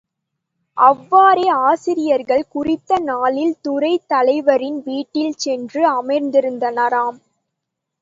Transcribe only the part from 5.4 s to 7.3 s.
சென்று அமர்ந்திருந்தனராம்.